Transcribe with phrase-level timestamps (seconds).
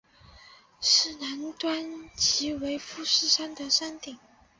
[0.79, 4.17] 市南端即为富士山的山顶。